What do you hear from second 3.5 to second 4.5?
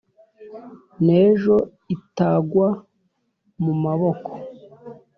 mu maboko.